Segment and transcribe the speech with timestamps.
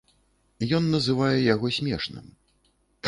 [0.77, 2.25] Ён называе яго смешным.